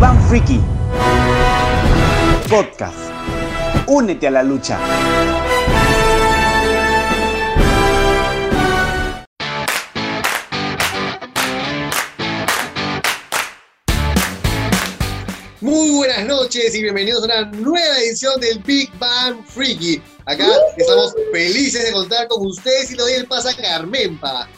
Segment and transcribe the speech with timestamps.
[0.00, 0.58] Bang Freaky
[2.48, 2.96] Podcast.
[3.86, 4.78] Únete a la lucha.
[15.60, 20.00] Muy buenas noches y bienvenidos a una nueva edición del Big Bang Freaky.
[20.24, 20.46] Acá
[20.78, 24.48] estamos felices de contar con ustedes y le doy el paso a Carmenpa.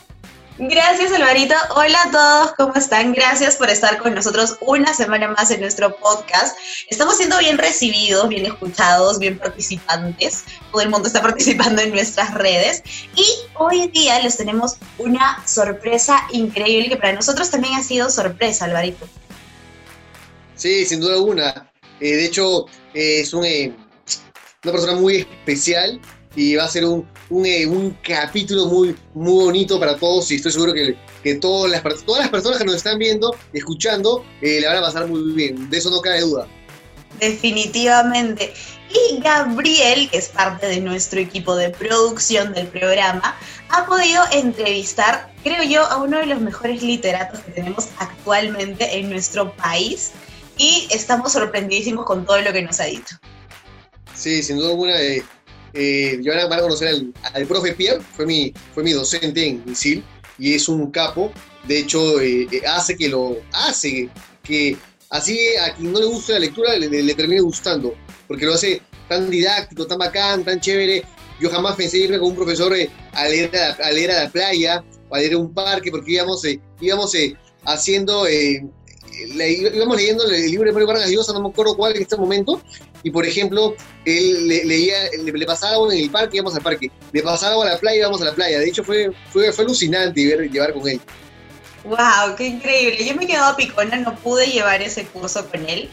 [0.59, 1.55] Gracias, Alvarito.
[1.74, 3.15] Hola a todos, ¿cómo están?
[3.15, 6.59] Gracias por estar con nosotros una semana más en nuestro podcast.
[6.91, 10.45] Estamos siendo bien recibidos, bien escuchados, bien participantes.
[10.70, 12.83] Todo el mundo está participando en nuestras redes.
[13.16, 18.66] Y hoy día les tenemos una sorpresa increíble que para nosotros también ha sido sorpresa,
[18.66, 19.09] Alvarito.
[20.55, 21.73] Sí, sin duda alguna.
[21.98, 23.73] Eh, de hecho, eh, es eh,
[24.64, 25.98] una persona muy especial
[26.34, 30.36] y va a ser un, un, eh, un, capítulo muy, muy bonito para todos y
[30.36, 34.60] estoy seguro que, que todas, las, todas las personas que nos están viendo, escuchando, eh,
[34.60, 35.69] le van a pasar muy bien.
[35.69, 36.47] De eso no cabe duda.
[37.20, 38.53] Definitivamente.
[38.91, 43.36] Y Gabriel, que es parte de nuestro equipo de producción del programa,
[43.69, 49.10] ha podido entrevistar, creo yo, a uno de los mejores literatos que tenemos actualmente en
[49.10, 50.12] nuestro país
[50.58, 53.16] y estamos sorprendidísimos con todo lo que nos ha dicho.
[54.14, 55.00] Sí, sin duda alguna.
[55.00, 55.22] Eh,
[55.75, 59.62] eh, yo van a conocer al, al, profe Pierre, fue mi, fue mi docente en
[59.67, 60.05] ISIL
[60.39, 61.33] y es un capo.
[61.67, 64.09] De hecho, eh, hace que lo hace
[64.43, 64.77] que
[65.11, 67.95] así a quien no le guste la lectura le, le, termine gustando,
[68.27, 71.05] porque lo hace tan didáctico, tan bacán, tan chévere.
[71.41, 75.19] Yo jamás pensé irme con un profesor eh, a, leer a la playa o a
[75.19, 77.12] leer a un parque, porque íbamos, eh, íbamos
[77.65, 78.27] haciendo
[79.75, 82.61] íbamos leyendo el libro de Mario Vargas Llosa, no me acuerdo cuál en este momento,
[83.03, 87.23] y por ejemplo, él le, leía, le, le, en el parque, íbamos al parque, le
[87.23, 88.59] pasaba algo a la playa, íbamos a la playa.
[88.59, 91.00] De hecho, fue, fue, fue alucinante llevar con él.
[91.84, 92.37] ¡Wow!
[92.37, 93.05] ¡Qué increíble!
[93.05, 95.88] Yo me he quedado picona, no pude llevar ese curso con él,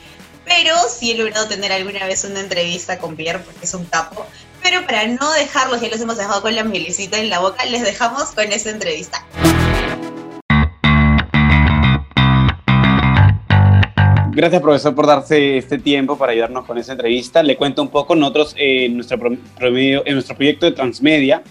[0.45, 4.25] pero sí he logrado tener alguna vez una entrevista con Pierre, porque es un capo.
[4.61, 7.81] Pero para no dejarlos, ya los hemos dejado con la mielecita en la boca, les
[7.81, 9.25] dejamos con esa entrevista.
[14.39, 17.43] Gracias, profesor, por darse este tiempo para ayudarnos con esa entrevista.
[17.43, 21.43] Le cuento un poco, nosotros eh, en, nuestro promedio, en nuestro proyecto de Transmedia,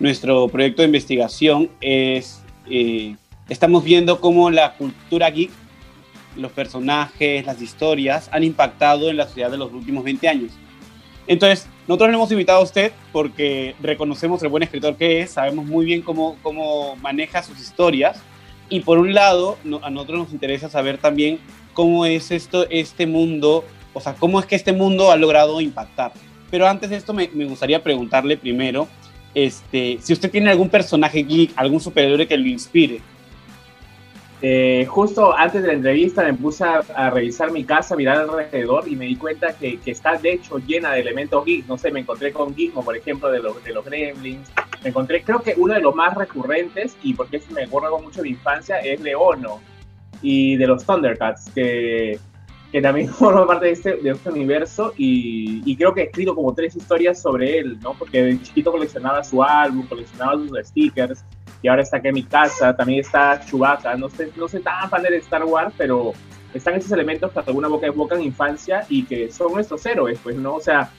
[0.00, 3.14] nuestro proyecto de investigación es, eh,
[3.48, 5.52] estamos viendo cómo la cultura geek,
[6.34, 10.50] los personajes, las historias han impactado en la sociedad de los últimos 20 años.
[11.28, 15.64] Entonces, nosotros le hemos invitado a usted porque reconocemos el buen escritor que es, sabemos
[15.66, 18.20] muy bien cómo, cómo maneja sus historias
[18.68, 21.38] y por un lado, no, a nosotros nos interesa saber también
[21.72, 26.12] cómo es esto, este mundo, o sea, cómo es que este mundo ha logrado impactar.
[26.50, 28.88] Pero antes de esto me, me gustaría preguntarle primero,
[29.34, 33.00] este, si usted tiene algún personaje geek, algún superhéroe que lo inspire.
[34.44, 38.88] Eh, justo antes de la entrevista me puse a, a, revisar mi casa, mirar alrededor
[38.88, 41.66] y me di cuenta que, que, está de hecho llena de elementos geek.
[41.68, 44.50] No sé, me encontré con Gizmo, por ejemplo, de los, de los Gremlins.
[44.82, 48.24] Me encontré, creo que uno de los más recurrentes, y porque me acuerdo mucho de
[48.24, 49.60] mi infancia, es Leono
[50.22, 52.18] y de los Thundercats, que,
[52.70, 56.34] que también forma parte de este, de este universo y, y, creo que he escrito
[56.34, 57.94] como tres historias sobre él, ¿no?
[57.94, 61.24] Porque de chiquito coleccionaba su álbum, coleccionaba sus stickers
[61.62, 64.90] y ahora está aquí en mi casa, también está Chewbacca, no sé, no sé tan
[64.90, 66.12] fan de Star Wars, pero
[66.54, 70.36] están esos elementos que de alguna boca evocan infancia y que son nuestros héroes, pues,
[70.36, 70.56] ¿no?
[70.56, 70.90] O sea,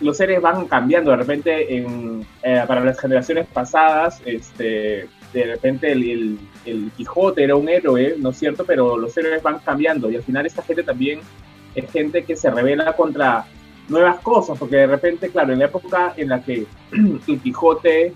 [0.00, 5.92] los héroes van cambiando de repente en, eh, para las generaciones pasadas, este, de repente
[5.92, 8.64] el, el, el, Quijote era un héroe, ¿no es cierto?
[8.64, 11.20] Pero los héroes van cambiando y al final esta gente también
[11.74, 13.46] es gente que se revela contra
[13.88, 18.12] nuevas cosas, porque de repente, claro, en la época en la que el Quijote,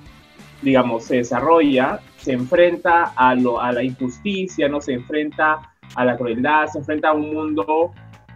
[0.62, 4.80] digamos, se desarrolla, se enfrenta a, lo, a la injusticia, ¿no?
[4.80, 7.92] Se enfrenta a la crueldad, se enfrenta a un mundo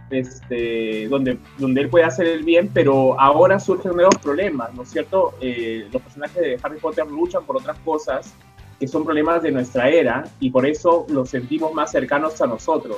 [0.09, 4.89] este, donde, donde él puede hacer el bien, pero ahora surgen nuevos problemas, ¿no es
[4.89, 5.33] cierto?
[5.41, 8.33] Eh, los personajes de Harry Potter luchan por otras cosas
[8.81, 12.97] que son problemas de nuestra era y por eso los sentimos más cercanos a nosotros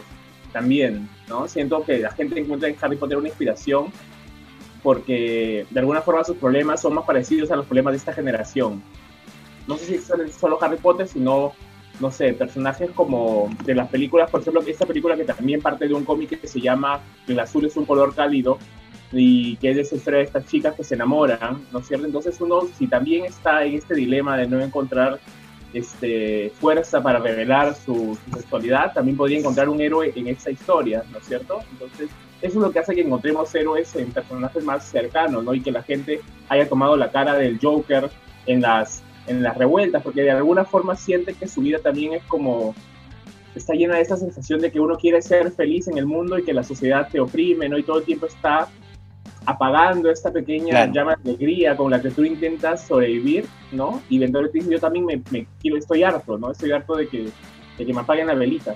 [0.53, 1.45] también, ¿no?
[1.50, 3.88] Siento que la gente encuentra en Harry Potter una inspiración
[4.81, 8.81] porque de alguna forma sus problemas son más parecidos a los problemas de esta generación.
[9.68, 11.51] No sé si son solo Harry Potter, sino,
[12.00, 15.94] no sé, personajes como de las películas, por ejemplo, esta película que también parte de
[15.94, 18.57] un cómic que se llama El azul es un color cálido,
[19.12, 22.06] y que es esa de estas chicas que se enamoran, ¿no es cierto?
[22.06, 25.19] Entonces uno, si también está en este dilema de no encontrar
[25.73, 31.03] este, fuerza para revelar su, su, sexualidad, también podría encontrar un héroe en esta historia,
[31.11, 31.59] ¿no es cierto?
[31.71, 32.09] Entonces,
[32.41, 35.53] eso es lo que hace que encontremos héroes en personajes más cercanos, ¿no?
[35.53, 38.09] Y que la gente haya tomado la cara del Joker
[38.45, 42.23] en las, en las revueltas, porque de alguna forma siente que su vida también es
[42.23, 42.75] como,
[43.55, 46.43] está llena de esta sensación de que uno quiere ser feliz en el mundo y
[46.43, 47.77] que la sociedad te oprime, ¿no?
[47.77, 48.67] Y todo el tiempo está
[49.45, 54.01] apagando esta pequeña llama de alegría con la que tú intentas sobrevivir, ¿no?
[54.10, 55.48] Y eventualmente yo también me, me,
[55.78, 56.51] estoy harto, ¿no?
[56.51, 57.28] Estoy harto de que,
[57.78, 58.75] de que me apaguen la velita.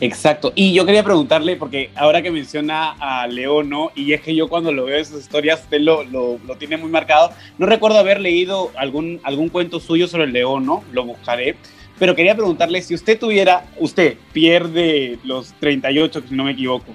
[0.00, 0.52] Exacto.
[0.54, 4.72] Y yo quería preguntarle, porque ahora que menciona a Leono, y es que yo cuando
[4.72, 7.30] lo veo esas historias, usted lo, lo, lo, tiene muy marcado.
[7.58, 11.56] No recuerdo haber leído algún, algún cuento suyo sobre el Leono, lo buscaré.
[11.98, 16.92] Pero quería preguntarle si usted tuviera, usted pierde los 38, si no me equivoco,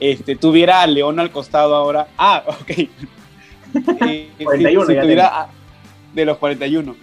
[0.00, 2.08] este, tuviera a Leono al costado ahora.
[2.16, 2.88] Ah, ok.
[4.42, 5.48] 41, si, tuviera
[6.14, 6.96] de los 41.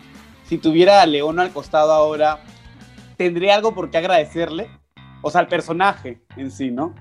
[0.44, 2.40] Si tuviera a Leono al costado ahora,
[3.16, 4.70] ¿tendría algo por qué agradecerle?
[5.22, 6.94] O sea, el personaje en sí, ¿no?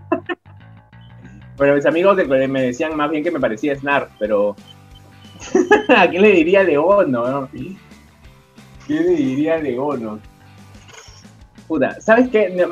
[1.57, 4.55] Bueno, mis amigos me decían más bien que me parecía Snark, pero
[5.97, 7.49] ¿a quién le diría León, no?
[8.87, 10.21] ¿Quién le diría León?
[11.67, 12.65] Puta, ¿sabes qué?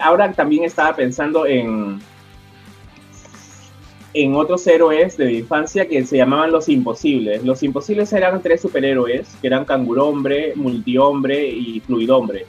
[0.00, 2.00] Ahora también estaba pensando en
[4.14, 7.42] en otros héroes de mi infancia que se llamaban Los Imposibles.
[7.44, 12.46] Los Imposibles eran tres superhéroes, que eran Cangurombre, Multihombre y Fluidhombre.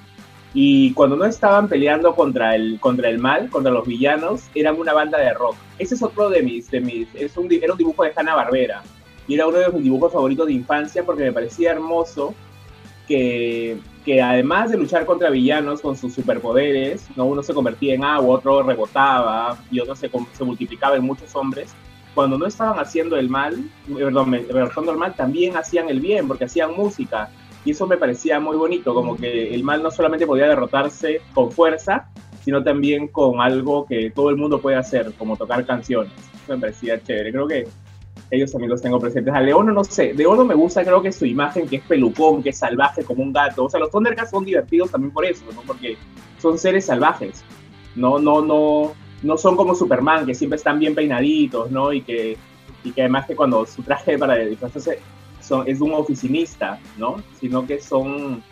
[0.54, 4.94] Y cuando no estaban peleando contra el, contra el mal, contra los villanos, eran una
[4.94, 5.56] banda de rock.
[5.80, 8.84] Ese es otro de mis, de mis es un, era un dibujo de Hanna Barbera.
[9.28, 12.36] Y era uno de mis dibujos favoritos de infancia porque me parecía hermoso
[13.08, 17.26] que, que además de luchar contra villanos con sus superpoderes, ¿no?
[17.26, 21.74] uno se convertía en agua, otro rebotaba y otro se, se multiplicaba en muchos hombres.
[22.14, 26.76] Cuando no estaban haciendo el mal, perdón, el mal, también hacían el bien porque hacían
[26.76, 27.30] música
[27.66, 31.52] y eso me parecía muy bonito, como que el mal no solamente podía derrotarse con
[31.52, 32.10] fuerza,
[32.44, 36.12] sino también con algo que todo el mundo puede hacer, como tocar canciones.
[36.44, 37.32] Eso me parecía chévere.
[37.32, 37.68] Creo que
[38.34, 39.34] ellos también los tengo presentes.
[39.34, 42.42] A Leono no sé, de Leono me gusta creo que su imagen, que es pelucón,
[42.42, 43.66] que es salvaje como un gato.
[43.66, 45.62] O sea, los Thundercats son divertidos también por eso, ¿no?
[45.62, 45.98] Porque
[46.42, 47.44] son seres salvajes.
[47.96, 51.94] No, no, no, no son como Superman, que siempre están bien peinaditos, ¿no?
[51.94, 52.36] Y que,
[52.84, 55.00] y que además que cuando su traje para disfrazarse
[55.68, 57.18] es un oficinista, ¿no?
[57.40, 58.44] Sino que son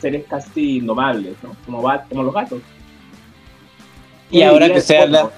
[0.00, 1.54] seres casi indomables, ¿no?
[1.66, 2.62] Como, como los gatos.
[4.30, 5.30] Y ahora que se habla...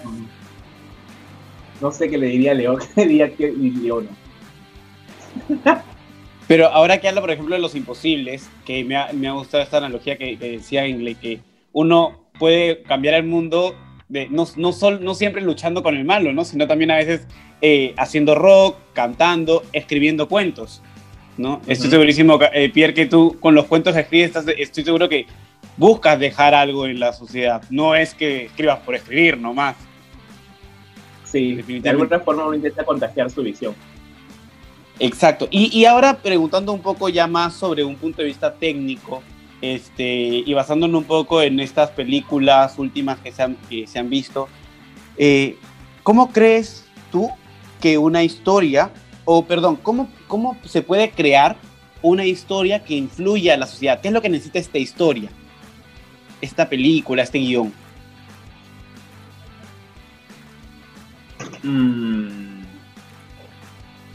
[1.81, 4.09] No sé qué le diría a León, qué diría que León.
[6.47, 9.62] Pero ahora que habla, por ejemplo, de los imposibles, que me ha, me ha gustado
[9.62, 11.41] esta analogía que, decía Ingle, que
[11.73, 13.75] uno puede cambiar el mundo
[14.09, 16.44] de, no, no, sol, no siempre luchando con el malo, ¿no?
[16.44, 17.27] sino también a veces
[17.62, 20.82] eh, haciendo rock, cantando, escribiendo cuentos.
[21.37, 21.61] ¿no?
[21.67, 25.27] Estoy segurísimo, eh, Pierre, que tú con los cuentos que escribes, estoy seguro que
[25.77, 27.62] buscas dejar algo en la sociedad.
[27.71, 29.77] No es que escribas por escribir nomás.
[31.31, 33.75] Sí, de alguna forma uno intenta contagiar su visión.
[34.99, 35.49] Exacto.
[35.50, 39.23] Y, y, ahora preguntando un poco ya más sobre un punto de vista técnico,
[39.62, 44.11] este, y basándonos un poco en estas películas últimas que se han, que se han
[44.11, 44.49] visto,
[45.17, 45.56] eh,
[46.03, 47.31] ¿cómo crees tú
[47.81, 48.91] que una historia
[49.25, 51.56] o perdón, ¿cómo, ¿cómo se puede crear
[52.03, 54.00] una historia que influya a la sociedad?
[54.00, 55.31] ¿Qué es lo que necesita esta historia?
[56.41, 57.73] Esta película, este guion.
[61.62, 62.60] Mm.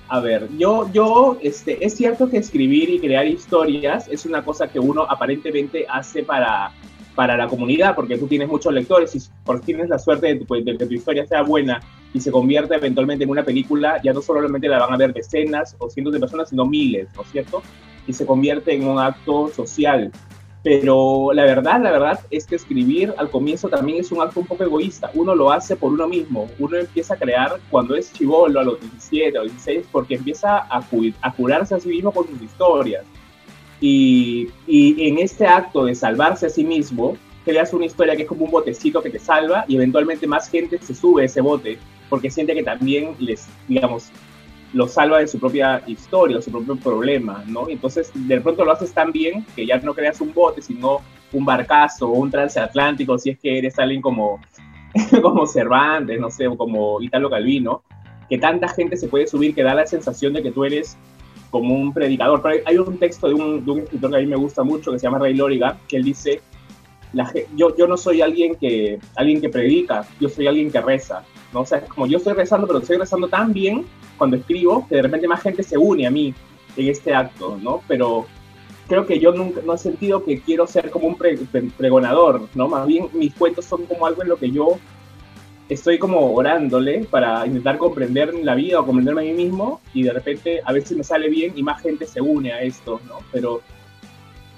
[0.07, 4.67] A ver, yo, yo, este, es cierto que escribir y crear historias es una cosa
[4.67, 6.71] que uno aparentemente hace para,
[7.15, 10.77] para la comunidad, porque tú tienes muchos lectores y por tienes la suerte de, de,
[10.77, 11.81] que tu historia sea buena
[12.13, 15.75] y se convierta eventualmente en una película, ya no solamente la van a ver decenas
[15.79, 17.63] o cientos de personas, sino miles, ¿no es cierto?
[18.05, 20.11] Y se convierte en un acto social.
[20.65, 24.47] Pero la verdad, la verdad es que escribir al comienzo también es un acto un
[24.47, 25.11] poco egoísta.
[25.13, 26.49] Uno lo hace por uno mismo.
[26.59, 30.83] Uno empieza a crear cuando es chivolo, a los 17 o 16, porque empieza a,
[31.21, 33.05] a curarse a sí mismo con sus historias
[33.79, 38.45] y, en este acto de salvarse a sí mismo, creas una historia que es como
[38.45, 41.77] un botecito que te salva y eventualmente más gente se sube a ese bote
[42.09, 44.09] porque siente que también les, digamos,
[44.73, 47.69] lo salva de su propia historia, de su propio problema, ¿no?
[47.69, 51.45] Entonces, de pronto lo haces tan bien que ya no creas un bote, sino un
[51.45, 54.39] barcazo o un transatlántico, si es que eres alguien como,
[55.21, 57.83] como Cervantes, no sé, o como Italo Calvino,
[58.29, 60.97] que tanta gente se puede subir que da la sensación de que tú eres
[61.51, 62.41] como un predicador.
[62.41, 64.91] Pero hay un texto de un, de un, escritor que a mí me gusta mucho,
[64.91, 66.41] que se llama Ray Loriga, que él dice,
[67.55, 71.23] yo, yo no soy alguien que, alguien que predica, yo soy alguien que reza.
[71.53, 71.61] ¿no?
[71.61, 73.85] O sea, como yo estoy rezando, pero estoy rezando tan bien
[74.17, 76.33] cuando escribo, que de repente más gente se une a mí
[76.77, 77.81] en este acto, ¿no?
[77.87, 78.25] Pero
[78.87, 82.67] creo que yo nunca no he sentido que quiero ser como un pregonador, ¿no?
[82.67, 84.77] Más bien mis cuentos son como algo en lo que yo
[85.69, 90.13] estoy como orándole para intentar comprender la vida o comprenderme a mí mismo y de
[90.13, 93.19] repente a veces me sale bien y más gente se une a esto, ¿no?
[93.31, 93.61] Pero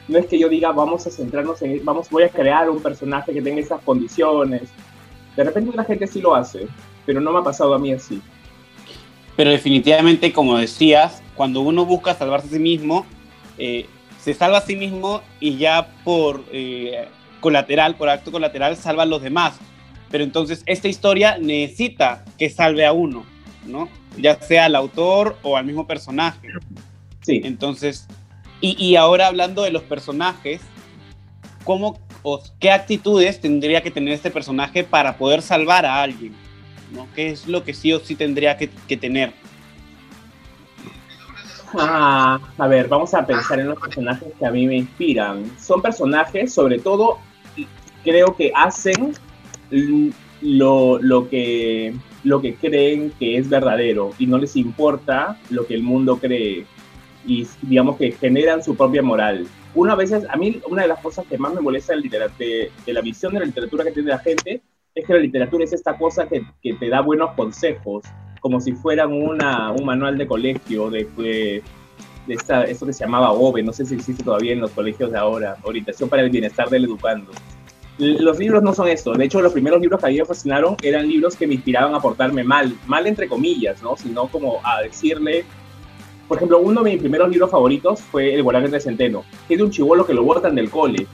[0.08, 3.34] no es que yo diga, vamos a centrarnos en, vamos, voy a crear un personaje
[3.34, 4.64] que tenga esas condiciones.
[5.36, 6.68] De repente la gente sí lo hace,
[7.06, 8.22] pero no me ha pasado a mí así.
[9.38, 13.06] Pero definitivamente, como decías, cuando uno busca salvarse a sí mismo,
[13.60, 13.86] eh,
[14.20, 17.08] se salva a sí mismo y ya por eh,
[17.40, 19.54] colateral, por acto colateral, salva a los demás.
[20.10, 23.26] Pero entonces esta historia necesita que salve a uno,
[23.66, 23.88] ¿no?
[24.18, 26.50] Ya sea al autor o al mismo personaje.
[27.22, 27.42] Sí.
[27.44, 28.08] Entonces,
[28.60, 30.62] y, y ahora hablando de los personajes,
[31.64, 36.34] ¿cómo o qué actitudes tendría que tener este personaje para poder salvar a alguien?
[36.92, 37.08] ¿No?
[37.16, 39.34] ¿Qué es lo que sí o sí tendría que, que tener?
[41.74, 45.52] Ah, a ver, vamos a pensar en los personajes que a mí me inspiran.
[45.60, 47.20] Son personajes, sobre todo,
[48.04, 49.14] creo que hacen
[50.42, 55.74] lo, lo, que, lo que creen que es verdadero y no les importa lo que
[55.74, 56.66] el mundo cree
[57.26, 59.46] y digamos que generan su propia moral.
[59.76, 63.02] Una vez, a mí una de las cosas que más me molesta de, de la
[63.02, 64.62] visión de la literatura que tiene la gente
[64.98, 68.04] es que la literatura es esta cosa que, que te da buenos consejos,
[68.40, 71.64] como si fueran una, un manual de colegio, de, de,
[72.26, 75.12] de esta, esto que se llamaba OVE, no sé si existe todavía en los colegios
[75.12, 77.32] de ahora, Orientación para el Bienestar del Educando.
[78.00, 80.76] Los libros no son eso, de hecho los primeros libros que a mí me fascinaron
[80.84, 83.98] eran libros que me inspiraban a portarme mal, mal entre comillas, ¿no?
[83.98, 85.46] Sino como a decirle,
[86.28, 89.58] por ejemplo, uno de mis primeros libros favoritos fue El Volante de Centeno, que es
[89.60, 91.08] de un chivolo que lo botan del cole,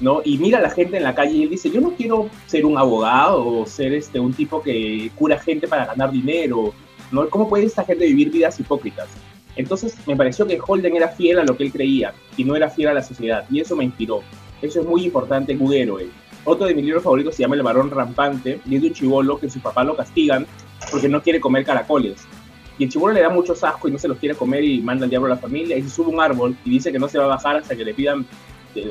[0.00, 0.22] ¿no?
[0.24, 2.64] Y mira a la gente en la calle y él dice, yo no quiero ser
[2.64, 6.72] un abogado o ser este, un tipo que cura gente para ganar dinero,
[7.10, 7.28] ¿no?
[7.28, 9.08] ¿Cómo puede esta gente vivir vidas hipócritas?
[9.56, 12.70] Entonces me pareció que Holden era fiel a lo que él creía y no era
[12.70, 14.22] fiel a la sociedad, y eso me inspiró.
[14.62, 15.60] Eso es muy importante en.
[16.44, 19.38] Otro de mis libros favoritos se llama El varón rampante, y es de un chivolo
[19.38, 20.46] que su papá lo castigan
[20.90, 22.26] porque no quiere comer caracoles.
[22.78, 25.04] Y el chivolo le da mucho asco y no se los quiere comer y manda
[25.04, 27.18] al diablo a la familia y se sube un árbol y dice que no se
[27.18, 28.26] va a bajar hasta que le pidan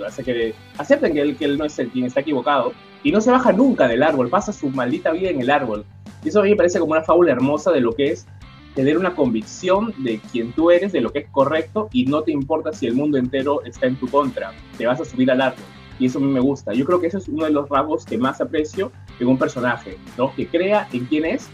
[0.06, 3.52] hasta que acepten que él, no es el quien está equivocado, y no se baja
[3.52, 5.86] nunca del árbol, pasa su maldita vida en el árbol.
[6.24, 8.28] Y eso a mí me parece como una fábula hermosa de lo que es
[8.76, 12.32] tener una convicción de quién tú eres, de lo que es correcto, y no te
[12.32, 15.64] importa si el mundo entero está en tu contra, te vas a subir al árbol.
[15.98, 16.74] Y eso a mí me gusta.
[16.74, 19.98] Yo creo que eso es uno de los rasgos que más aprecio en un personaje,
[20.18, 20.34] ¿no?
[20.34, 21.50] Que crea en quién es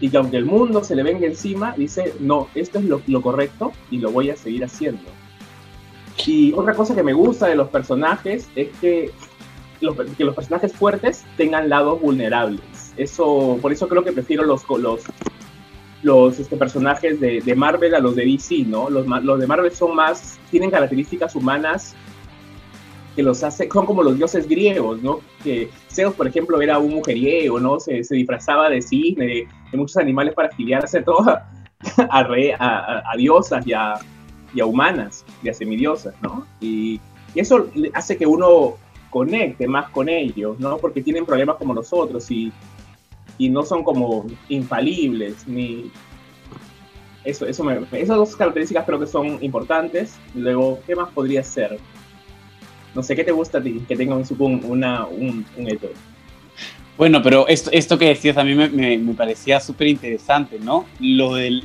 [0.00, 3.72] y que aunque el mundo se le venga encima, dice, no, esto es lo correcto
[3.90, 5.02] y lo voy a seguir haciendo.
[6.26, 9.10] Y otra cosa que me gusta de los personajes es que
[9.80, 12.92] los, que los personajes fuertes tengan lados vulnerables.
[12.96, 15.04] Eso, por eso creo que prefiero los, los,
[16.02, 18.90] los este, personajes de, de, Marvel a los de DC, ¿no?
[18.90, 21.94] Los, los de Marvel son más, tienen características humanas
[23.14, 25.20] que los hace, son como los dioses griegos, ¿no?
[25.42, 27.80] Que Zeus, por ejemplo, era un mujeriego, ¿no?
[27.80, 30.98] Se, se disfrazaba de cisne, de, muchos animales para afiliarse
[31.28, 31.44] a,
[32.10, 32.20] a,
[32.58, 33.94] a, a diosas y a,
[34.54, 36.46] y a humanas, y a semidiosas, ¿no?
[36.60, 37.00] Y,
[37.34, 38.74] eso hace que uno
[39.10, 40.78] conecte más con ellos, ¿no?
[40.78, 42.52] Porque tienen problemas como nosotros y,
[43.36, 45.90] y no son como infalibles, ni...
[47.24, 50.16] Eso, eso me, esas dos características creo que son importantes.
[50.34, 51.78] Luego, ¿qué más podría ser?
[52.94, 55.78] No sé, ¿qué te gusta a ti que tenga un, una, un, un?
[56.96, 60.86] Bueno, pero esto, esto que decías a mí me, me, me parecía súper interesante, ¿no?
[60.98, 61.62] Lo de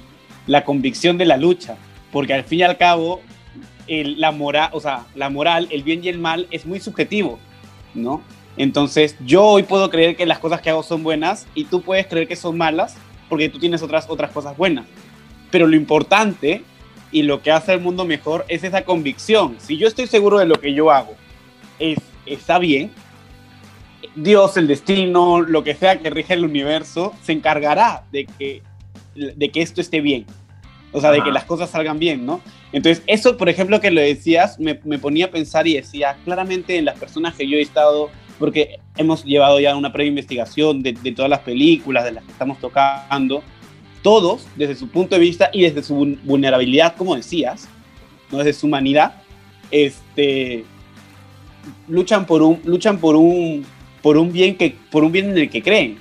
[0.47, 1.77] la convicción de la lucha
[2.13, 3.21] porque al fin y al cabo
[3.87, 7.39] la, moral, o sea, la moral, el bien y el mal es muy subjetivo,
[7.93, 8.21] ¿no?
[8.55, 12.07] Entonces yo hoy puedo creer que las cosas que hago son buenas y tú puedes
[12.07, 12.95] creer que son malas
[13.27, 14.85] porque tú tienes otras, otras cosas buenas.
[15.51, 16.63] Pero lo importante
[17.11, 19.55] y lo que hace el mundo mejor es esa convicción.
[19.59, 21.15] Si yo estoy seguro de lo que yo hago
[21.79, 22.91] es, está bien,
[24.15, 28.61] Dios, el destino, lo que sea que rige el universo, se encargará de que,
[29.15, 30.27] de que esto esté bien.
[30.93, 31.17] O sea, Ajá.
[31.17, 32.41] de que las cosas salgan bien, ¿no?
[32.71, 36.77] Entonces, eso, por ejemplo, que lo decías, me, me, ponía a pensar y decía, claramente
[36.77, 38.09] en las personas que yo he estado,
[38.39, 42.31] porque hemos llevado ya una previa investigación de, de todas las películas, de las que
[42.31, 43.43] estamos tocando,
[44.03, 47.67] todos, desde su punto de vista y desde su vulnerabilidad, como decías,
[48.31, 48.37] ¿no?
[48.37, 49.15] desde su humanidad,
[49.71, 50.65] este,
[51.87, 53.65] luchan por un, luchan por un,
[54.01, 55.97] por un bien que, por un bien en el que creen.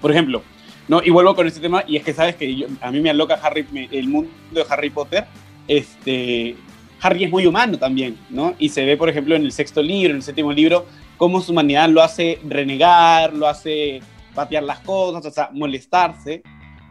[0.00, 0.42] Por ejemplo,
[0.88, 3.38] no, y vuelvo con este tema, y es que sabes que a mí me aloca
[3.42, 5.26] Harry, me, el mundo de Harry Potter.
[5.68, 6.56] Este,
[7.02, 8.54] Harry es muy humano también, ¿no?
[8.58, 10.86] Y se ve, por ejemplo, en el sexto libro, en el séptimo libro,
[11.18, 14.00] cómo su humanidad lo hace renegar, lo hace
[14.34, 16.42] patear las cosas, o sea, molestarse.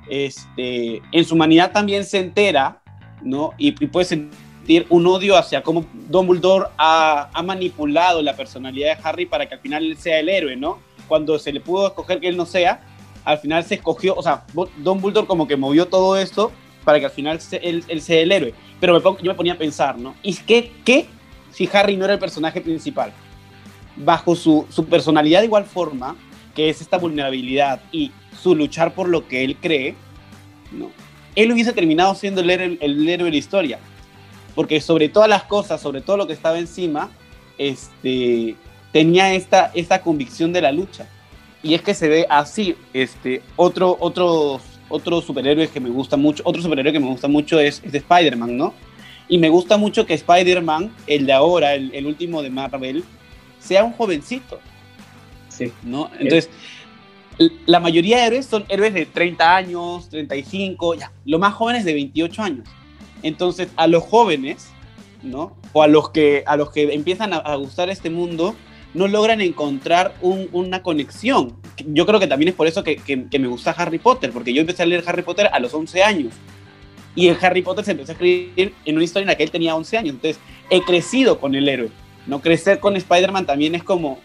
[0.08, 2.82] Este, en su humanidad también se entera,
[3.24, 3.54] ¿no?
[3.58, 9.02] Y, y puede sentir un odio hacia cómo Dumbledore ha, ha manipulado la personalidad de
[9.04, 10.80] Harry para que al final él sea el héroe, ¿no?
[11.08, 12.82] Cuando se le pudo escoger que él no sea,
[13.28, 14.46] al final se escogió, o sea,
[14.78, 16.50] Don Bulldor como que movió todo esto
[16.86, 18.54] para que al final se, él, sea el héroe.
[18.80, 20.16] Pero me yo me ponía a pensar, ¿no?
[20.24, 21.08] ¿Y qué, qué
[21.52, 23.12] si Harry no era el personaje principal?
[23.98, 26.16] Bajo su, su personalidad de igual forma,
[26.56, 29.96] que es esta vulnerabilidad y su luchar por lo que él cree,
[30.72, 30.90] ¿no?
[31.36, 33.80] él hubiese terminado siendo el héroe, el héroe de la historia.
[34.56, 37.10] Porque sobre todas las cosas, sobre todo lo que estaba encima,
[37.58, 38.56] este,
[38.94, 41.10] tenía esta, esta convicción de la lucha.
[41.64, 44.60] Y es que se ve así, este, otro, otro,
[44.90, 48.56] otro superhéroe que me gusta mucho, otro superhéroe que me gusta mucho es, es Spider-Man,
[48.56, 48.74] ¿no?
[49.28, 53.04] Y me gusta mucho que Spider-Man, el de ahora, el, el, último de Marvel,
[53.60, 54.60] sea un jovencito.
[55.50, 55.74] Sí.
[55.84, 56.10] ¿No?
[56.20, 56.50] Entonces,
[57.66, 61.94] la mayoría de héroes son héroes de 30 años, 35, ya, lo más jóvenes de
[61.94, 62.68] 28 años.
[63.24, 64.70] Entonces, a los jóvenes,
[65.24, 65.56] ¿no?
[65.74, 68.56] O a los que, a los que empiezan a, a gustar este mundo,
[68.94, 71.56] no logran encontrar un, una conexión.
[71.86, 73.00] Yo creo que también es por eso que,
[73.40, 76.34] me gusta Harry Potter, porque yo empecé a leer Harry Potter a los 11 años.
[77.16, 79.52] Y en Harry Potter se empezó a escribir en una historia en la que él
[79.52, 80.16] tenía 11 años.
[80.16, 80.40] Entonces,
[80.70, 81.90] he crecido con el héroe.
[82.28, 84.20] No crecer con Spider-Man también es como,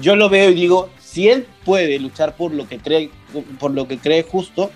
[0.00, 3.10] yo lo veo y digo, si él puede luchar por lo que cree,
[3.58, 4.70] por lo que cree justo,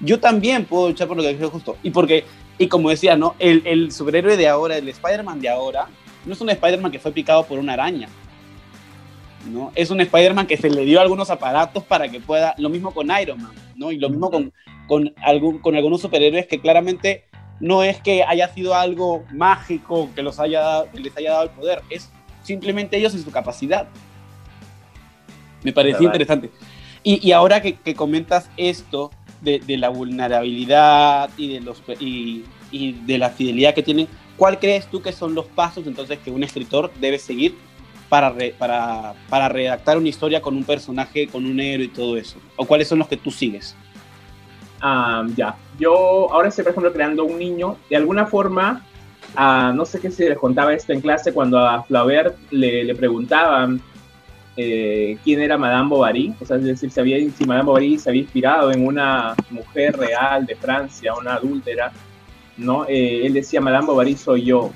[0.00, 1.76] yo también puedo luchar por lo que creo justo.
[1.82, 2.24] Y porque,
[2.58, 3.36] y como decía, ¿no?
[3.38, 5.88] El, el superhéroe de ahora, el Spider-Man de ahora,
[6.24, 8.08] no es un Spider-Man que fue picado por una araña.
[9.46, 9.72] ¿No?
[9.74, 13.10] Es un Spider-Man que se le dio algunos aparatos para que pueda, lo mismo con
[13.20, 13.92] Iron Man, ¿no?
[13.92, 14.52] Y lo mismo con,
[14.86, 17.24] con, algún, con algunos superhéroes que claramente
[17.60, 21.50] no es que haya sido algo mágico que, los haya, que les haya dado el
[21.50, 22.10] poder, es
[22.42, 23.88] simplemente ellos en su capacidad.
[25.62, 26.50] Me pareció interesante.
[27.04, 32.44] Y, y, ahora que, que, comentas esto de, de, la vulnerabilidad y de, los, y,
[32.70, 36.30] y de la fidelidad que tienen, ¿cuál crees tú que son los pasos entonces que
[36.30, 37.56] un escritor debe seguir
[38.12, 42.18] para, re, para, para, redactar una historia con un personaje, con un héroe y todo
[42.18, 42.36] eso?
[42.56, 43.74] ¿O cuáles son los que tú sigues?
[44.82, 47.78] Um, ya, yo ahora estoy, por ejemplo, creando un niño.
[47.88, 48.84] De alguna forma,
[49.38, 52.94] uh, no sé qué si les contaba esto en clase, cuando a Flaubert le, le
[52.94, 53.80] preguntaban
[54.58, 58.10] eh, quién era Madame Bovary, o sea, es decir, si, había, si Madame Bovary se
[58.10, 61.90] había inspirado en una mujer real de Francia, una adúltera,
[62.58, 62.84] ¿no?
[62.86, 64.70] Eh, él decía, Madame Bovary soy yo,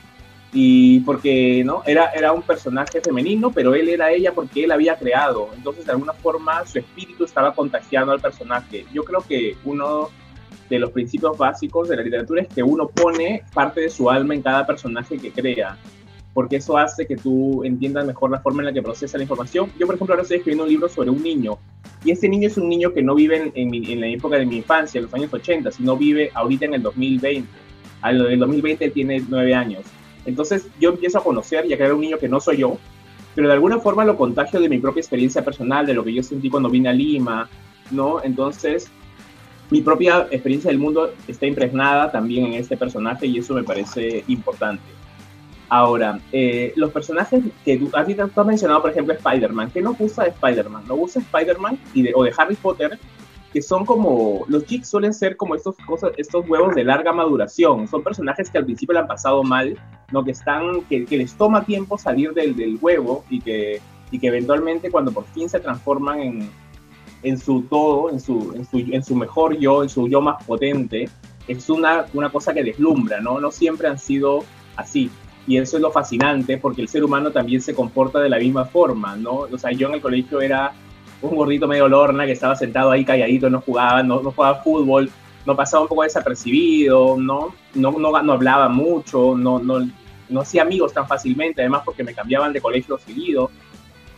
[0.58, 4.96] y porque no era, era un personaje femenino, pero él era ella porque él había
[4.96, 5.50] creado.
[5.54, 8.86] Entonces, de alguna forma, su espíritu estaba contagiando al personaje.
[8.90, 10.08] Yo creo que uno
[10.70, 14.34] de los principios básicos de la literatura es que uno pone parte de su alma
[14.34, 15.76] en cada personaje que crea,
[16.32, 19.70] porque eso hace que tú entiendas mejor la forma en la que procesa la información.
[19.78, 21.58] Yo, por ejemplo, ahora estoy escribiendo un libro sobre un niño,
[22.02, 24.46] y este niño es un niño que no vive en, en, en la época de
[24.46, 27.46] mi infancia, en los años 80, sino vive ahorita en el 2020.
[28.04, 29.82] En el 2020 tiene nueve años
[30.26, 32.78] entonces yo empiezo a conocer y a crear un niño que no soy yo,
[33.34, 36.22] pero de alguna forma lo contagio de mi propia experiencia personal, de lo que yo
[36.22, 37.48] sentí cuando vine a Lima,
[37.90, 38.22] ¿no?
[38.22, 38.90] Entonces
[39.70, 44.24] mi propia experiencia del mundo está impregnada también en este personaje y eso me parece
[44.28, 44.82] importante.
[45.68, 49.72] Ahora, eh, los personajes que tú, a te has mencionado, por ejemplo, Spider-Man.
[49.72, 50.84] ¿Qué nos gusta de Spider-Man?
[50.86, 51.78] Nos gusta Spider-Man
[52.14, 52.98] o de Harry Potter
[53.56, 57.88] que son como, los chicos suelen ser como estos, cosas, estos huevos de larga maduración,
[57.88, 59.78] son personajes que al principio le han pasado mal,
[60.12, 60.22] ¿no?
[60.22, 64.26] que, están, que, que les toma tiempo salir del, del huevo y que, y que
[64.26, 66.50] eventualmente cuando por fin se transforman en,
[67.22, 70.44] en su todo, en su, en su, en su mejor yo, en su yo más
[70.44, 71.08] potente,
[71.48, 73.40] es una, una cosa que deslumbra, ¿no?
[73.40, 74.40] No siempre han sido
[74.76, 75.10] así.
[75.46, 78.66] Y eso es lo fascinante porque el ser humano también se comporta de la misma
[78.66, 79.46] forma, ¿no?
[79.50, 80.74] O sea, yo en el colegio era
[81.22, 85.10] un gordito medio lorna que estaba sentado ahí calladito, no jugaba, no, no jugaba fútbol,
[85.46, 87.54] no pasaba un poco desapercibido, ¿no?
[87.74, 89.88] No, no, no hablaba mucho, no, no,
[90.28, 93.50] no hacía amigos tan fácilmente, además porque me cambiaban de colegio seguido.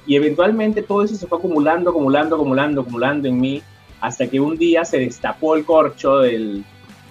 [0.06, 3.62] Y eventualmente todo eso se fue acumulando, acumulando, acumulando, acumulando en mí,
[4.00, 6.64] hasta que un día se destapó el corcho del,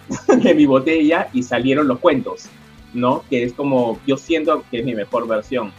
[0.27, 2.49] de mi botella y salieron los cuentos,
[2.93, 3.23] ¿no?
[3.29, 5.71] Que es como, yo siento que es mi mejor versión,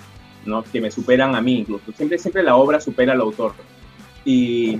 [0.45, 0.63] ¿no?
[0.63, 1.91] Que me superan a mí incluso.
[1.93, 3.53] Siempre, siempre la obra supera al autor.
[4.29, 4.79] Y,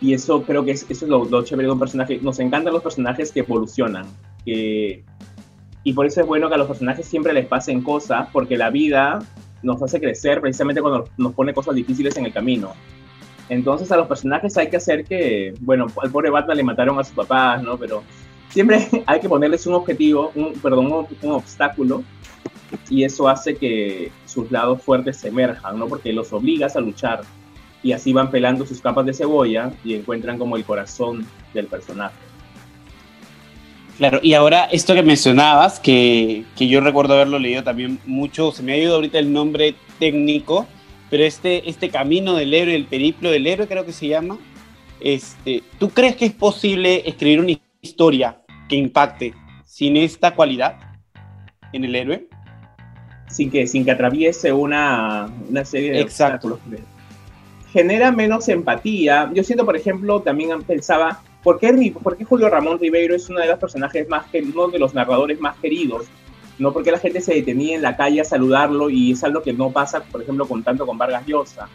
[0.00, 2.18] y eso creo que es, eso es lo, lo, chévere de un personaje.
[2.20, 4.06] Nos encantan los personajes que evolucionan.
[4.44, 5.04] Que,
[5.84, 8.70] y por eso es bueno que a los personajes siempre les pasen cosas, porque la
[8.70, 9.20] vida
[9.62, 12.72] nos hace crecer precisamente cuando nos pone cosas difíciles en el camino.
[13.48, 17.04] Entonces a los personajes hay que hacer que, bueno, al pobre Batman le mataron a
[17.04, 17.78] sus papás, ¿no?
[17.78, 18.02] Pero
[18.48, 22.02] siempre hay que ponerles un objetivo, un, perdón, un, un obstáculo
[22.90, 25.86] y eso hace que sus lados fuertes se emerjan, ¿no?
[25.86, 27.22] Porque los obligas a luchar
[27.82, 32.16] y así van pelando sus capas de cebolla y encuentran como el corazón del personaje.
[33.98, 38.62] Claro, y ahora esto que mencionabas, que, que, yo recuerdo haberlo leído también mucho, se
[38.62, 40.66] me ha ido ahorita el nombre técnico,
[41.10, 44.38] pero este, este camino del héroe, el periplo del héroe creo que se llama,
[45.00, 50.76] este, ¿tú crees que es posible escribir una historia que impacte sin esta cualidad
[51.72, 52.28] en el héroe?
[53.30, 56.58] sin que, sin que atraviese una, una serie de Exacto.
[57.72, 59.30] Genera menos empatía.
[59.34, 63.40] Yo siento, por ejemplo, también pensaba, ¿por qué, ¿por qué Julio Ramón Ribeiro es uno
[63.40, 66.06] de los personajes más, uno de los narradores más queridos?
[66.58, 69.52] No porque la gente se detenía en la calle a saludarlo y es algo que
[69.52, 71.68] no pasa, por ejemplo, con tanto con Vargas Llosa.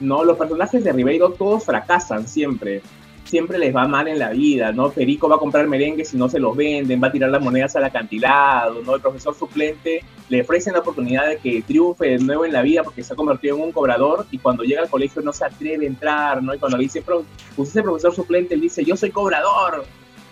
[0.00, 2.82] No, los personajes de Ribeiro todos fracasan siempre
[3.24, 4.90] siempre les va mal en la vida, ¿no?
[4.90, 7.74] Perico va a comprar merengue si no se los venden, va a tirar las monedas
[7.76, 8.94] al acantilado, ¿no?
[8.94, 12.82] El profesor suplente le ofrecen la oportunidad de que triunfe de nuevo en la vida
[12.82, 15.86] porque se ha convertido en un cobrador y cuando llega al colegio no se atreve
[15.86, 16.54] a entrar, ¿no?
[16.54, 19.84] Y cuando le dice, pues ese profesor suplente, él dice, yo soy cobrador,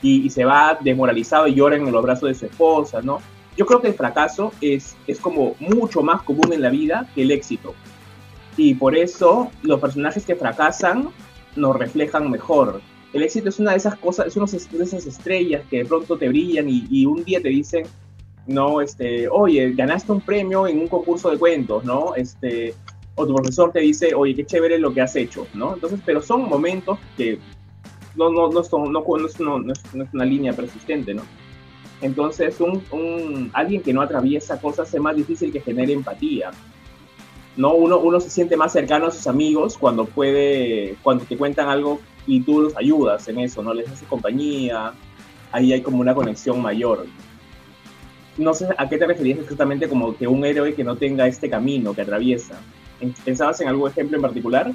[0.02, 3.20] y, se va desmoralizado y llora en los brazos de su esposa, ¿no?
[3.56, 7.22] Yo creo que el fracaso es, es como mucho más común en la vida que
[7.22, 7.74] el éxito.
[8.56, 11.08] Y por eso los personajes que fracasan
[11.56, 12.80] nos reflejan mejor
[13.12, 16.16] el éxito es una de esas cosas, es una de esas estrellas que de pronto
[16.16, 17.84] te brillan y, un día te dicen,
[18.46, 22.14] no, este, oye, ganaste un premio en un concurso de cuentos, ¿no?
[22.14, 22.74] Este,
[23.16, 25.74] o tu profesor te dice, oye, qué chévere lo que has hecho, ¿no?
[25.74, 27.38] Entonces, pero son momentos que
[28.14, 29.82] no, no, no, son, no, no, es, no, es,
[30.12, 31.22] una línea persistente, ¿no?
[32.02, 36.50] Entonces, un, alguien que no atraviesa cosas es más difícil que genere empatía.
[37.60, 37.74] ¿No?
[37.74, 42.00] Uno, uno se siente más cercano a sus amigos cuando puede, cuando te cuentan algo
[42.26, 43.74] y tú los ayudas en eso, ¿no?
[43.74, 44.94] Les haces compañía,
[45.52, 47.06] ahí hay como una conexión mayor.
[48.38, 51.50] No sé a qué te referías exactamente como que un héroe que no tenga este
[51.50, 52.58] camino que atraviesa.
[53.24, 54.72] ¿Pensabas en algún ejemplo en particular?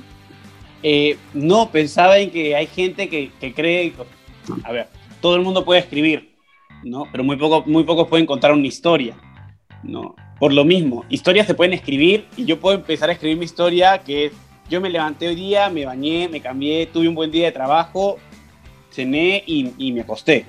[0.84, 3.93] Eh, no, pensaba en que hay gente que, que, cree,
[4.63, 4.89] a ver,
[5.21, 6.36] todo el mundo puede escribir,
[6.84, 7.06] ¿no?
[7.12, 9.15] Pero muy, poco, muy pocos pueden contar una historia,
[9.86, 10.15] ¿no?
[10.39, 14.00] Por lo mismo, historias se pueden escribir y yo puedo empezar a escribir mi historia
[14.00, 14.34] que es
[14.69, 18.17] yo me levanté hoy día, me bañé, me cambié, tuve un buen día de trabajo,
[18.91, 20.45] cené y, me acosté.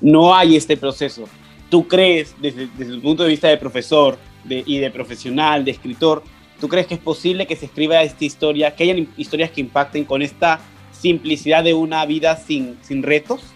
[0.00, 1.24] No hay este proceso.
[1.70, 6.22] ¿Tú crees, desde, desde el punto de vista de profesor y de profesional, de escritor,
[6.60, 10.04] ¿tú crees que es posible que se escriba esta historia, que haya historias que impacten
[10.04, 10.60] con esta
[10.92, 13.54] simplicidad de una vida sin, sin retos?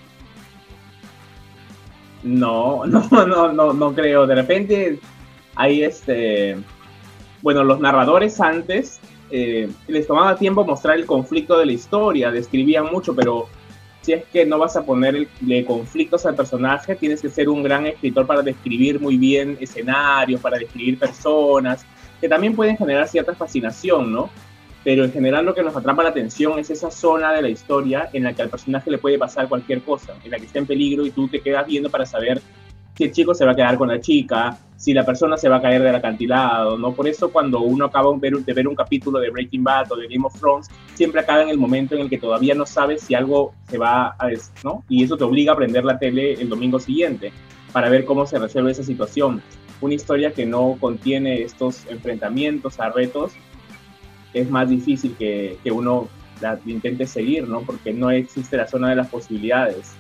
[2.27, 4.27] No, no, no, no, no creo.
[4.27, 4.99] De repente
[5.55, 6.57] hay este,
[7.41, 12.87] bueno, los narradores antes eh, les tomaba tiempo mostrar el conflicto de la historia, describían
[12.87, 13.49] mucho, pero
[14.03, 15.29] si es que no vas a ponerle
[15.67, 20.59] conflictos al personaje, tienes que ser un gran escritor para describir muy bien escenarios, para
[20.59, 21.85] describir personas,
[22.21, 24.31] que también pueden generar cierta fascinación, ¿no?
[24.87, 28.09] Pero en general lo que nos atrapa la atención es esa zona de la historia
[28.13, 30.67] en la que al personaje le puede pasar cualquier cosa, en la que está en
[30.67, 32.41] peligro y tú te quedas viendo para saber
[32.97, 35.57] si el chico se va a quedar con la chica, si la persona se va
[35.57, 36.93] a caer del acantilado, ¿no?
[36.93, 40.25] Por eso cuando uno acaba de ver un capítulo de Breaking Bad o de Game
[40.25, 43.55] of Thrones, siempre acaba en el momento en el que todavía no sabes si algo
[43.69, 44.29] se va a...
[44.63, 44.85] ¿no?
[44.89, 47.33] Y eso te obliga a prender la tele el domingo siguiente
[47.73, 49.43] para ver cómo se resuelve esa situación.
[49.81, 53.33] Una historia que no contiene estos enfrentamientos a retos
[54.41, 56.09] es más difícil que, que uno
[56.41, 57.63] la intente seguir, ¿no?
[57.63, 59.93] Porque no existe la zona de las posibilidades.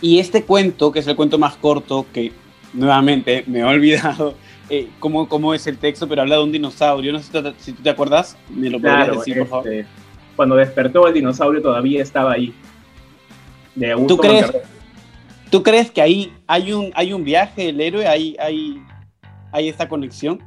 [0.00, 2.32] Y este cuento, que es el cuento más corto, que
[2.72, 4.34] nuevamente me he olvidado
[4.70, 7.12] eh, cómo, cómo, es el texto, pero habla de un dinosaurio.
[7.12, 9.68] No sé si, tú te acuerdas, me lo podrías decir, por favor.
[9.68, 9.86] Este,
[10.36, 12.54] cuando despertó el dinosaurio todavía estaba ahí.
[13.74, 14.52] De ¿Tú, crees,
[15.50, 18.06] ¿Tú crees que ahí hay un, hay un viaje del héroe?
[18.06, 18.82] ¿Hay, hay,
[19.52, 20.42] hay esta conexión?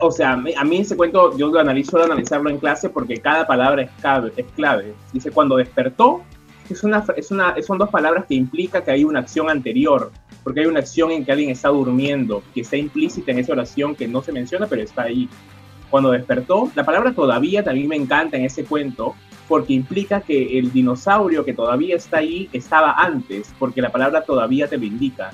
[0.00, 3.46] O sea, a mí ese cuento yo lo analizo, de analizarlo en clase porque cada
[3.46, 4.32] palabra es clave.
[4.36, 4.94] Es clave.
[5.12, 6.22] Dice, cuando despertó,
[6.70, 10.10] es una, es una, son dos palabras que implica que hay una acción anterior,
[10.44, 13.94] porque hay una acción en que alguien está durmiendo, que está implícita en esa oración
[13.94, 15.28] que no se menciona, pero está ahí.
[15.90, 19.14] Cuando despertó, la palabra todavía también me encanta en ese cuento,
[19.48, 24.68] porque implica que el dinosaurio que todavía está ahí estaba antes, porque la palabra todavía
[24.68, 25.32] te lo indica.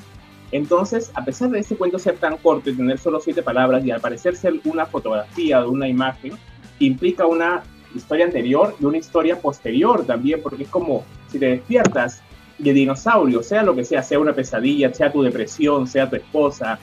[0.56, 3.90] Entonces, a pesar de ese cuento ser tan corto y tener solo siete palabras y
[3.90, 6.32] al parecer ser una fotografía de una imagen,
[6.78, 7.62] implica una
[7.94, 12.22] historia anterior y una historia posterior también, porque es como si te despiertas
[12.56, 16.78] de dinosaurio, sea lo que sea, sea una pesadilla, sea tu depresión, sea tu esposa,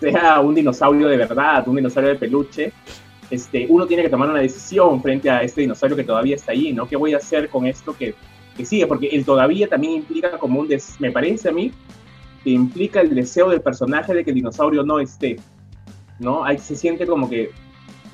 [0.00, 2.72] sea un dinosaurio de verdad, un dinosaurio de peluche,
[3.30, 6.72] este, uno tiene que tomar una decisión frente a este dinosaurio que todavía está ahí,
[6.72, 6.88] ¿no?
[6.88, 8.16] ¿Qué voy a hacer con esto que,
[8.56, 8.88] que sigue?
[8.88, 11.70] Porque el todavía también implica como un, des, me parece a mí,
[12.44, 15.36] que implica el deseo del personaje de que el dinosaurio no esté,
[16.18, 16.44] ¿no?
[16.44, 17.50] Ahí se siente como que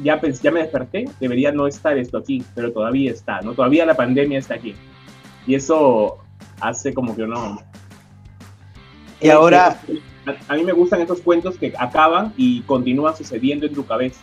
[0.03, 3.55] ya, ya me desperté, debería no estar esto aquí, pero todavía está, ¿no?
[3.55, 4.75] Todavía la pandemia está aquí.
[5.47, 6.19] Y eso
[6.61, 7.61] hace como que no.
[9.21, 9.81] Y ahora.
[10.49, 14.21] A, mí me gustan estos cuentos que acaban y continúan sucediendo en tu cabeza.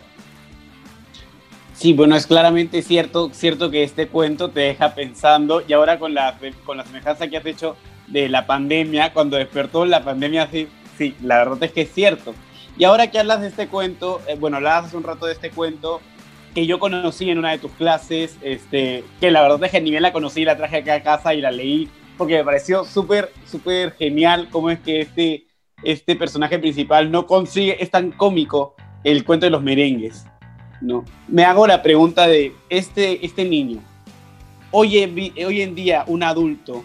[1.74, 6.14] Sí, bueno, es claramente cierto, cierto que este cuento te deja pensando, y ahora con
[6.14, 7.76] la, con la semejanza que has hecho
[8.08, 10.68] de la pandemia, cuando despertó la pandemia, sí,
[10.98, 12.34] sí, la verdad es que es cierto.
[12.78, 15.50] Y ahora que hablas de este cuento, eh, bueno, hablabas hace un rato de este
[15.50, 16.00] cuento
[16.54, 19.92] que yo conocí en una de tus clases, este, que la verdad es que ni
[19.92, 23.32] bien la conocí, la traje acá a casa y la leí, porque me pareció súper,
[23.46, 25.46] súper genial cómo es que este,
[25.84, 30.26] este personaje principal no consigue, es tan cómico el cuento de los merengues,
[30.82, 31.06] ¿no?
[31.28, 33.80] Me hago la pregunta de, este, este niño,
[34.72, 35.16] hoy en,
[35.46, 36.84] hoy en día un adulto,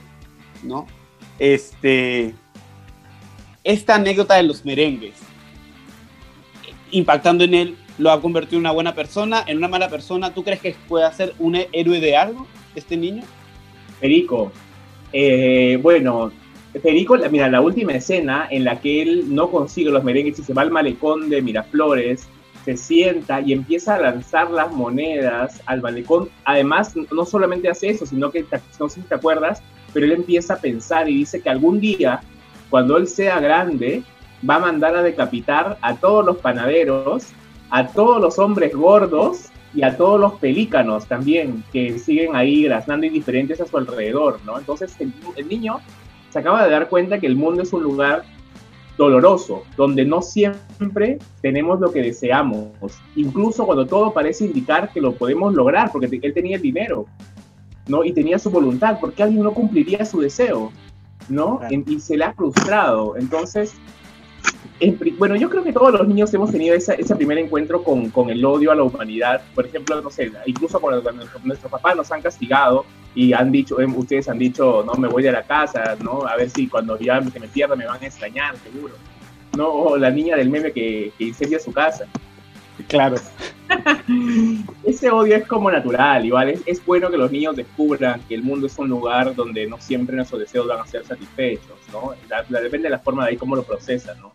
[0.63, 0.87] ¿no?
[1.39, 2.35] Este,
[3.65, 5.15] esta anécdota de los merengues,
[6.91, 10.33] impactando en él, lo ha convertido en una buena persona, en una mala persona.
[10.33, 13.23] ¿Tú crees que puede ser un héroe de algo este niño?
[14.01, 14.51] Perico.
[15.13, 16.33] Eh, bueno,
[16.83, 20.55] Perico, mira, la última escena en la que él no consigue los merengues y se
[20.55, 22.27] va al malecón de Miraflores,
[22.65, 26.31] se sienta y empieza a lanzar las monedas al malecón.
[26.45, 28.45] Además, no solamente hace eso, sino que,
[28.81, 32.21] no sé si te acuerdas, pero él empieza a pensar y dice que algún día,
[32.71, 34.03] cuando él sea grande,
[34.49, 37.29] va a mandar a decapitar a todos los panaderos,
[37.71, 43.07] a todos los hombres gordos y a todos los pelícanos también que siguen ahí graznando
[43.07, 44.59] indiferentes a su alrededor, ¿no?
[44.59, 45.81] Entonces el, el niño
[46.31, 48.25] se acaba de dar cuenta que el mundo es un lugar
[48.99, 52.69] doloroso, donde no siempre tenemos lo que deseamos,
[53.17, 57.07] incluso cuando todo parece indicar que lo podemos lograr, porque él tenía el dinero,
[57.87, 58.05] ¿no?
[58.05, 60.73] Y tenía su voluntad, porque alguien no cumpliría su deseo,
[61.29, 61.61] ¿no?
[61.71, 63.17] Y se le ha frustrado.
[63.17, 63.75] Entonces,
[65.19, 68.45] bueno, yo creo que todos los niños hemos tenido ese primer encuentro con, con, el
[68.45, 69.43] odio a la humanidad.
[69.55, 71.11] Por ejemplo, no sé, incluso cuando,
[71.45, 75.23] nuestros papás nos han castigado y han dicho, eh, ustedes han dicho, no, me voy
[75.23, 76.27] de la casa, ¿no?
[76.27, 78.95] A ver si cuando ya me, me pierda me van a extrañar, seguro.
[79.57, 79.69] ¿No?
[79.69, 82.07] O la niña del meme que, que incendia su casa.
[82.89, 83.17] Claro.
[84.85, 88.43] Ese odio es como natural, igual es, es, bueno que los niños descubran que el
[88.43, 92.15] mundo es un lugar donde no siempre nuestros deseos van a ser satisfechos, ¿no?
[92.49, 94.33] depende de la forma de ahí cómo lo procesan, ¿no?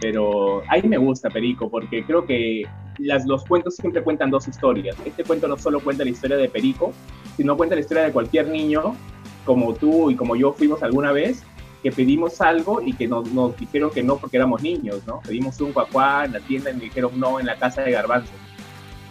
[0.00, 2.64] Pero ahí me gusta Perico, porque creo que
[2.98, 4.96] las, los cuentos siempre cuentan dos historias.
[5.04, 6.92] Este cuento no solo cuenta la historia de Perico,
[7.36, 8.96] sino cuenta la historia de cualquier niño,
[9.44, 11.44] como tú y como yo fuimos alguna vez,
[11.84, 15.20] que pedimos algo y que nos, nos dijeron que no porque éramos niños, ¿no?
[15.20, 18.32] Pedimos un cuacuá en la tienda y me dijeron no en la casa de garbanzo.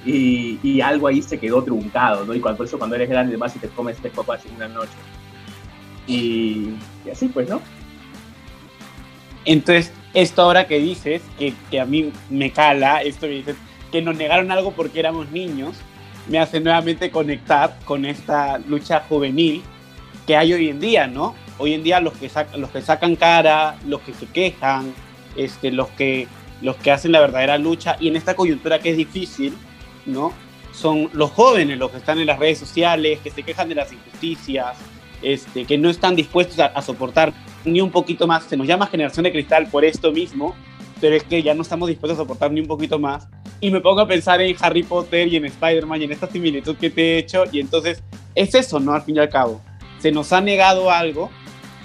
[0.03, 2.33] Y, y, algo ahí se quedó truncado, ¿no?
[2.33, 4.67] Y cuando, por eso cuando eres grande vas y te comes este cuacuá en una
[4.69, 4.91] noche.
[6.07, 6.73] Y,
[7.05, 7.61] y así pues, ¿no?
[9.45, 13.55] Entonces, esto ahora que dices, que, que, a mí me cala, esto que dices,
[13.91, 15.75] que nos negaron algo porque éramos niños,
[16.27, 19.61] me hace nuevamente conectar con esta lucha juvenil
[20.25, 21.35] que hay hoy en día, ¿no?
[21.57, 24.93] Hoy en día los que, los que sacan cara, los que se quejan,
[25.35, 26.27] este, los, que,
[26.61, 29.53] los que hacen la verdadera lucha, y en esta coyuntura que es difícil,
[30.05, 30.33] ¿no?
[30.73, 33.91] Son los jóvenes los que están en las redes sociales, que se quejan de las
[33.93, 34.75] injusticias,
[35.21, 38.43] este, que no están dispuestos a, a soportar ni un poquito más.
[38.43, 40.55] Se nos llama generación de cristal por esto mismo,
[40.99, 43.27] pero es que ya no estamos dispuestos a soportar ni un poquito más.
[43.61, 46.75] Y me pongo a pensar en Harry Potter y en Spider-Man y en esta similitud
[46.75, 47.43] que te he hecho.
[47.51, 48.03] Y entonces
[48.35, 48.93] es eso, ¿no?
[48.93, 49.61] Al fin y al cabo.
[49.99, 51.29] Se nos ha negado algo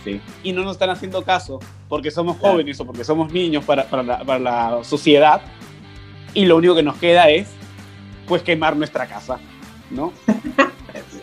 [0.04, 0.20] sí.
[0.42, 4.02] y no nos están haciendo caso porque somos jóvenes o porque somos niños para, para,
[4.02, 5.40] la, para la sociedad.
[6.34, 7.48] Y lo único que nos queda es,
[8.26, 9.38] pues, quemar nuestra casa,
[9.90, 10.12] ¿no?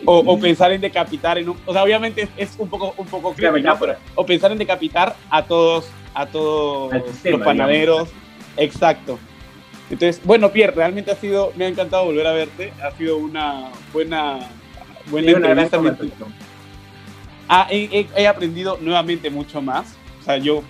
[0.04, 3.06] O, o, pensar en decapitar en un, o sea obviamente es, es un poco un
[3.06, 3.76] poco claro, ¿no?
[3.78, 8.56] pero, o pensar en decapitar a todos a todos sistema, los panaderos digamos.
[8.56, 9.18] exacto
[9.90, 13.70] entonces bueno Pierre realmente ha sido me ha encantado volver a verte ha sido una
[13.92, 14.38] buena
[15.10, 15.98] buena sí, entrevista una
[17.48, 20.62] ah, he, he, aprendido nuevamente mucho más o sea yo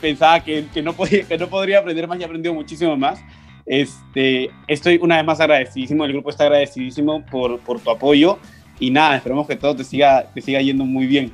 [0.00, 3.20] pensaba que, que, no podía, que no podría aprender más y he aprendido muchísimo más
[3.68, 8.38] este, estoy una vez más agradecidísimo, el grupo está agradecidísimo por, por tu apoyo
[8.80, 11.32] y nada, esperemos que todo te siga, te siga yendo muy bien.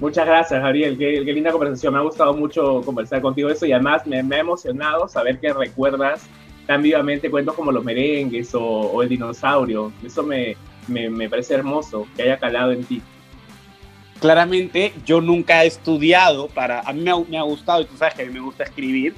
[0.00, 0.96] Muchas gracias, Gabriel.
[0.96, 1.92] Qué, qué, linda conversación.
[1.92, 5.52] Me ha gustado mucho conversar contigo eso y además me, me ha emocionado saber que
[5.52, 6.26] recuerdas
[6.66, 9.92] tan vivamente cuentos como los merengues o, o el dinosaurio.
[10.04, 10.56] Eso me,
[10.88, 13.02] me, me, parece hermoso que haya calado en ti.
[14.20, 16.80] Claramente, yo nunca he estudiado para.
[16.80, 18.64] A mí me ha, me ha gustado, y tú sabes que a mí me gusta
[18.64, 19.14] escribir,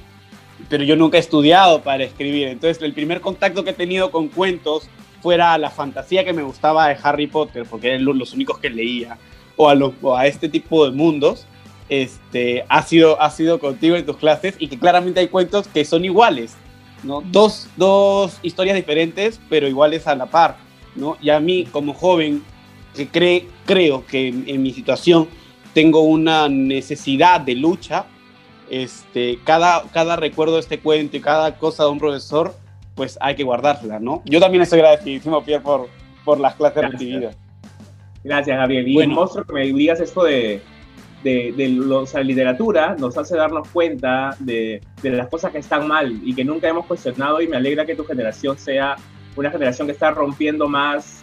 [0.69, 2.47] pero yo nunca he estudiado para escribir.
[2.47, 4.89] Entonces, el primer contacto que he tenido con cuentos
[5.21, 9.17] fuera la fantasía que me gustaba de Harry Potter, porque eran los únicos que leía,
[9.55, 11.45] o a, lo, o a este tipo de mundos,
[11.89, 15.85] este, ha, sido, ha sido contigo en tus clases y que claramente hay cuentos que
[15.85, 16.55] son iguales,
[17.03, 17.21] ¿no?
[17.21, 20.57] Dos, dos historias diferentes, pero iguales a la par,
[20.95, 21.17] ¿no?
[21.21, 22.43] Y a mí, como joven,
[22.95, 25.27] que cree, creo que en, en mi situación
[25.73, 28.05] tengo una necesidad de lucha,
[28.69, 32.55] este, cada, cada recuerdo de este cuento y cada cosa de un profesor
[32.95, 34.21] pues hay que guardarla, ¿no?
[34.25, 35.89] Yo también estoy agradecidísimo, Pierre, por,
[36.23, 37.01] por las clases Gracias.
[37.01, 37.37] recibidas.
[38.23, 38.87] Gracias, Gabriel.
[38.87, 39.11] Y Bueno.
[39.11, 40.61] el monstruo que me digas esto de,
[41.23, 45.87] de, de los, la literatura nos hace darnos cuenta de, de, las cosas que están
[45.87, 48.95] mal y que nunca hemos cuestionado y me alegra que tu generación sea
[49.35, 51.22] una generación que está rompiendo más,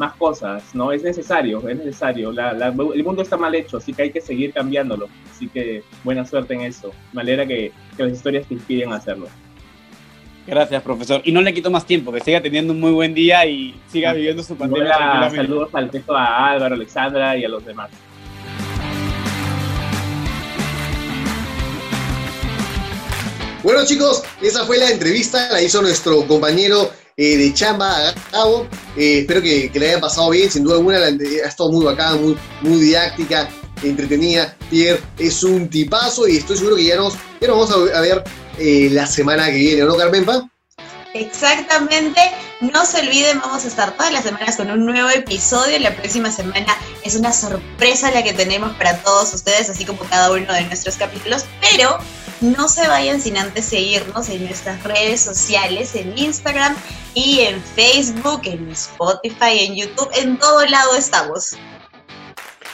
[0.00, 0.90] más cosas, ¿no?
[0.92, 2.32] Es necesario, es necesario.
[2.32, 5.08] La, la, el mundo está mal hecho, así que hay que seguir cambiándolo.
[5.30, 6.90] Así que buena suerte en eso.
[7.12, 9.28] Me alegra que, que las historias te inspiren a hacerlo.
[10.46, 11.20] Gracias, profesor.
[11.24, 14.14] Y no le quito más tiempo, que siga teniendo un muy buen día y siga
[14.14, 15.30] viviendo su pandemia.
[15.30, 17.90] Saludos al texto a Álvaro, Alexandra y a los demás.
[23.62, 28.66] Bueno chicos, esa fue la entrevista, la hizo nuestro compañero eh, de chamba, Gabo.
[28.96, 31.84] Eh, espero que, que, le hayan pasado bien, sin duda alguna, la, ha estado muy
[31.84, 33.46] bacán, muy, muy didáctica,
[33.82, 34.56] entretenida.
[34.70, 38.24] Pierre es un tipazo y estoy seguro que ya nos, ya vamos a ver
[38.58, 40.48] eh, la semana que viene, ¿no, Carmenpa?
[41.12, 42.20] Exactamente.
[42.60, 45.78] No se olviden, vamos a estar todas las semanas con un nuevo episodio.
[45.78, 50.30] La próxima semana es una sorpresa la que tenemos para todos ustedes, así como cada
[50.30, 51.46] uno de nuestros capítulos.
[51.62, 51.96] Pero
[52.42, 56.76] no se vayan sin antes seguirnos en nuestras redes sociales, en Instagram
[57.14, 60.10] y en Facebook, en Spotify, en YouTube.
[60.14, 61.56] En todo lado estamos.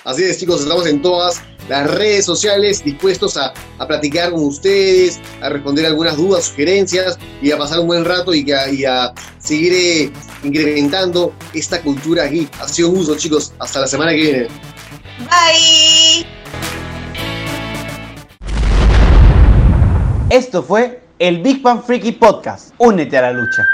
[0.06, 5.18] Así es, chicos, estamos en todas las redes sociales dispuestos a, a platicar con ustedes,
[5.40, 9.12] a responder algunas dudas, sugerencias y a pasar un buen rato y, a, y a
[9.38, 10.12] seguir eh,
[10.44, 12.48] incrementando esta cultura aquí.
[12.60, 13.52] Ha sido un gusto, chicos.
[13.58, 14.48] Hasta la semana que viene.
[15.18, 16.24] Bye.
[20.30, 22.74] Esto fue el Big Bang Freaky Podcast.
[22.78, 23.66] Únete a la lucha.